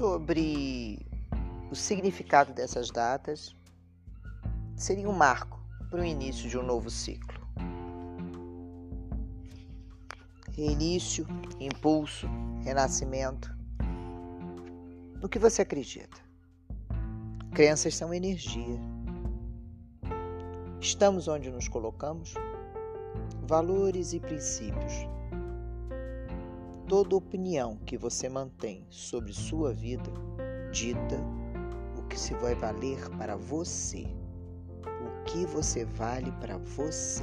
[0.00, 0.98] sobre
[1.70, 3.54] o significado dessas datas,
[4.74, 7.38] seria um marco para o início de um novo ciclo.
[10.56, 11.26] Reinício,
[11.60, 12.26] impulso,
[12.64, 13.54] renascimento.
[15.20, 16.16] No que você acredita?
[17.52, 18.80] Crenças são energia.
[20.80, 22.32] Estamos onde nos colocamos?
[23.46, 24.94] Valores e princípios
[26.90, 30.10] toda opinião que você mantém sobre sua vida
[30.72, 31.16] dita
[31.96, 34.04] o que se vai valer para você,
[34.82, 37.22] o que você vale para você.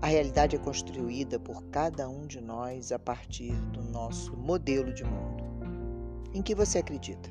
[0.00, 5.02] A realidade é construída por cada um de nós a partir do nosso modelo de
[5.02, 5.42] mundo.
[6.32, 7.28] Em que você acredita?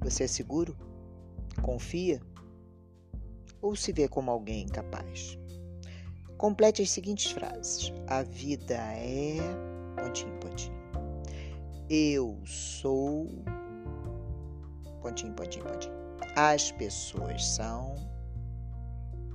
[0.00, 0.74] Você é seguro?
[1.60, 2.18] Confia?
[3.60, 5.38] Ou se vê como alguém incapaz?
[6.38, 10.80] Complete as seguintes frases: A vida é pontinho, pontinho.
[11.88, 13.26] Eu sou.
[15.02, 15.94] Pontinho, pontinho, pontinho.
[16.36, 17.94] As pessoas são.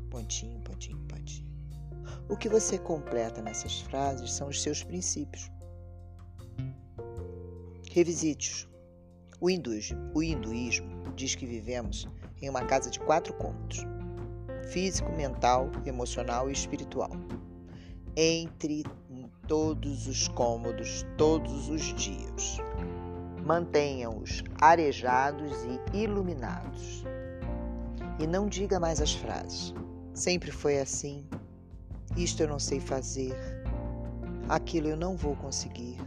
[0.10, 1.46] Pontinho, pontinho, pontinho.
[2.30, 5.52] O que você completa nessas frases são os seus princípios.
[7.92, 8.68] Revisite-os.
[9.42, 12.08] O hinduísmo, o hinduísmo diz que vivemos
[12.42, 13.80] em uma casa de quatro cômodos:
[14.72, 17.12] físico, mental, emocional e espiritual.
[18.16, 18.84] Entre
[19.48, 22.58] todos os cômodos, todos os dias.
[23.46, 25.54] Mantenha-os arejados
[25.94, 27.04] e iluminados.
[28.20, 29.74] E não diga mais as frases.
[30.14, 31.28] Sempre foi assim.
[32.18, 33.36] Isto eu não sei fazer.
[34.50, 35.98] Aquilo eu não vou conseguir.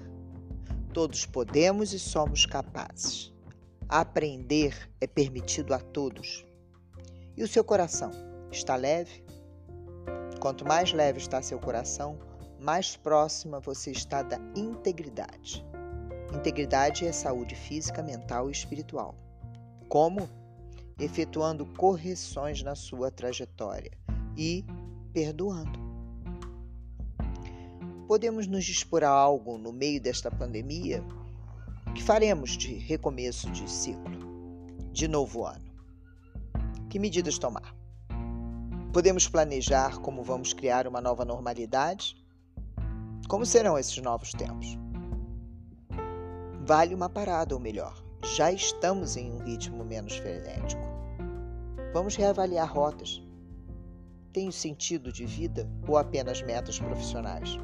[0.93, 3.33] Todos podemos e somos capazes.
[3.89, 6.45] Aprender é permitido a todos.
[7.37, 8.11] E o seu coração
[8.51, 9.23] está leve?
[10.41, 12.19] Quanto mais leve está seu coração,
[12.61, 15.65] mais próxima você está da integridade.
[16.35, 19.15] Integridade é saúde física, mental e espiritual.
[19.89, 20.29] Como?
[20.99, 23.93] Efetuando correções na sua trajetória
[24.37, 24.65] e
[25.13, 25.79] perdoando.
[28.07, 31.05] Podemos nos dispor a algo no meio desta pandemia?
[31.87, 34.19] O que faremos de recomeço de ciclo,
[34.93, 35.69] de novo ano?
[36.91, 37.75] Que medidas tomar?
[38.93, 42.17] Podemos planejar como vamos criar uma nova normalidade?
[43.29, 44.79] Como serão esses novos tempos?
[46.65, 50.81] Vale uma parada, ou melhor, já estamos em um ritmo menos frenético.
[51.93, 53.23] Vamos reavaliar rotas.
[54.33, 57.59] Tem sentido de vida ou apenas metas profissionais?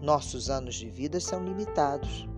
[0.00, 2.28] Nossos anos de vida são limitados.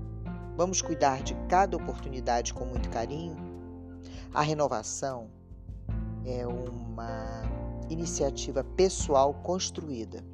[0.56, 3.36] Vamos cuidar de cada oportunidade com muito carinho?
[4.32, 5.28] A renovação
[6.24, 7.42] é uma
[7.90, 10.24] iniciativa pessoal construída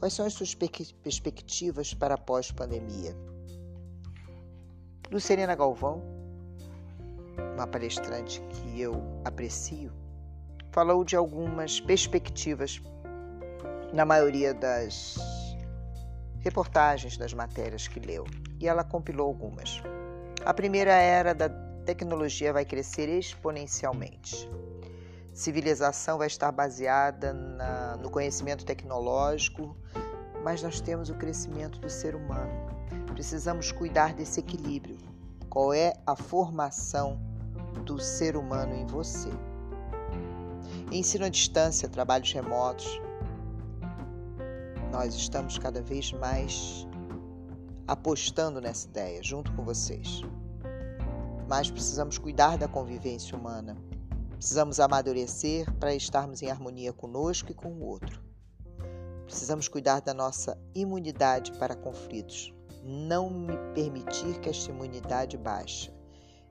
[0.00, 3.14] Quais são as suas perspectivas para pós-pandemia?
[5.12, 6.02] Lucerina Galvão,
[7.54, 8.94] uma palestrante que eu
[9.26, 9.92] aprecio,
[10.72, 12.80] falou de algumas perspectivas
[13.92, 15.18] na maioria das
[16.38, 18.24] reportagens das matérias que leu,
[18.58, 19.82] e ela compilou algumas.
[20.46, 21.50] A primeira era da
[21.84, 24.48] tecnologia vai crescer exponencialmente
[25.32, 29.76] civilização vai estar baseada na, no conhecimento tecnológico,
[30.42, 32.52] mas nós temos o crescimento do ser humano.
[33.14, 34.98] Precisamos cuidar desse equilíbrio.
[35.48, 37.20] Qual é a formação
[37.84, 39.30] do ser humano em você?
[40.90, 43.00] Ensino à distância, trabalhos remotos.
[44.90, 46.86] Nós estamos cada vez mais
[47.86, 50.22] apostando nessa ideia, junto com vocês.
[51.48, 53.76] Mas precisamos cuidar da convivência humana
[54.40, 58.24] Precisamos amadurecer para estarmos em harmonia conosco e com o outro.
[59.26, 62.50] Precisamos cuidar da nossa imunidade para conflitos,
[62.82, 65.92] não permitir que esta imunidade baixe.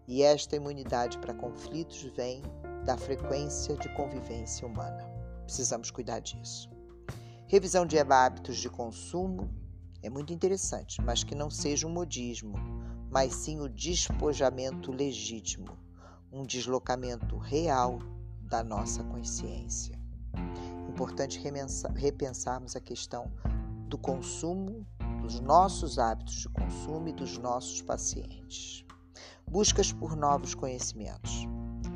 [0.07, 2.43] E esta imunidade para conflitos vem
[2.85, 5.03] da frequência de convivência humana.
[5.45, 6.69] Precisamos cuidar disso.
[7.47, 9.49] Revisão de hábitos de consumo
[10.03, 12.53] é muito interessante, mas que não seja um modismo,
[13.09, 15.88] mas sim o despojamento legítimo
[16.31, 17.99] um deslocamento real
[18.41, 19.99] da nossa consciência.
[20.87, 21.41] Importante
[21.95, 23.31] repensarmos a questão
[23.87, 24.85] do consumo,
[25.21, 28.85] dos nossos hábitos de consumo e dos nossos pacientes.
[29.49, 31.47] Buscas por novos conhecimentos.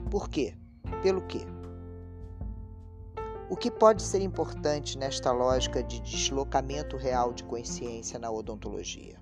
[0.10, 0.58] Por quê?
[1.02, 1.46] Pelo quê?
[3.50, 9.20] O que pode ser importante nesta lógica de deslocamento real de consciência na odontologia?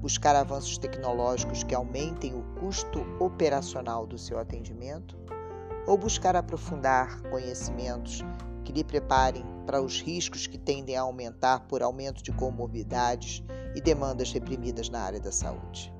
[0.00, 5.16] Buscar avanços tecnológicos que aumentem o custo operacional do seu atendimento,
[5.86, 8.22] ou buscar aprofundar conhecimentos
[8.64, 13.42] que lhe preparem para os riscos que tendem a aumentar por aumento de comorbidades
[13.74, 15.92] e demandas reprimidas na área da saúde.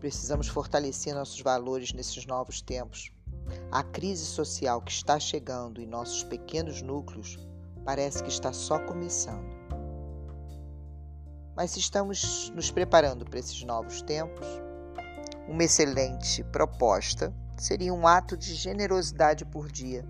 [0.00, 3.12] Precisamos fortalecer nossos valores nesses novos tempos.
[3.72, 7.38] A crise social que está chegando em nossos pequenos núcleos
[7.84, 9.57] parece que está só começando.
[11.58, 14.46] Mas estamos nos preparando para esses novos tempos,
[15.48, 20.06] uma excelente proposta seria um ato de generosidade por dia.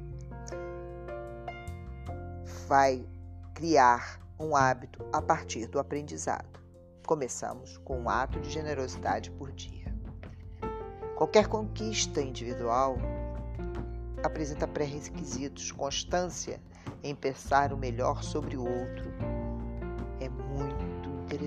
[2.66, 3.02] Vai
[3.54, 6.60] criar um hábito a partir do aprendizado.
[7.06, 9.90] Começamos com um ato de generosidade por dia.
[11.16, 12.98] Qualquer conquista individual
[14.22, 16.60] apresenta pré-requisitos, constância
[17.02, 19.17] em pensar o melhor sobre o outro.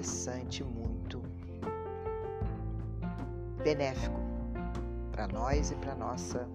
[0.01, 1.21] Interessante, muito
[3.63, 4.19] benéfico
[5.11, 6.49] para nós e para nossa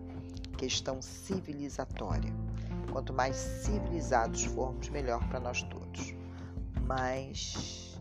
[0.58, 2.34] questão civilizatória.
[2.90, 6.12] Quanto mais civilizados formos, melhor para nós todos.
[6.80, 8.00] Mas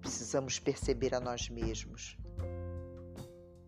[0.00, 2.16] precisamos perceber a nós mesmos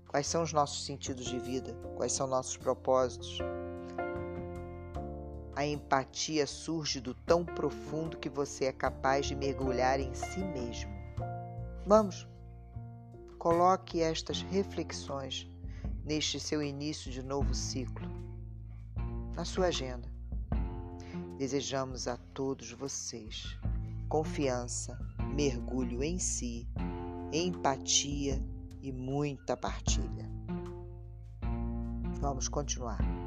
[0.09, 1.75] Quais são os nossos sentidos de vida?
[1.97, 3.39] Quais são nossos propósitos?
[5.55, 10.91] A empatia surge do tão profundo que você é capaz de mergulhar em si mesmo.
[11.87, 12.27] Vamos,
[13.39, 15.47] coloque estas reflexões
[16.05, 18.09] neste seu início de novo ciclo,
[19.37, 20.11] na sua agenda.
[21.37, 23.59] Desejamos a todos vocês
[24.09, 24.99] confiança,
[25.35, 26.69] mergulho em si,
[27.33, 28.43] empatia
[28.83, 30.31] e muita partilha.
[32.21, 33.22] Vamos continuar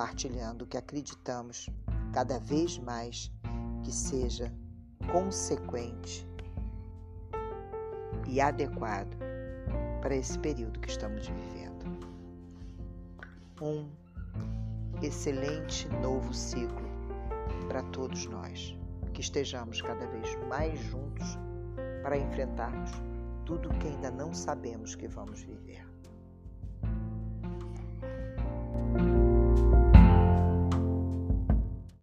[0.00, 1.68] partilhando o que acreditamos
[2.14, 3.30] cada vez mais
[3.84, 4.50] que seja
[5.12, 6.26] consequente
[8.26, 9.14] e adequado
[10.00, 11.84] para esse período que estamos vivendo.
[13.60, 13.90] Um
[15.02, 16.88] excelente novo ciclo
[17.68, 18.74] para todos nós,
[19.12, 21.38] que estejamos cada vez mais juntos
[22.02, 22.90] para enfrentarmos
[23.44, 25.89] tudo que ainda não sabemos que vamos viver.